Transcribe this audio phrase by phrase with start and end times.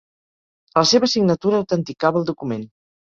[0.79, 2.65] La seva signatura autenticava el document.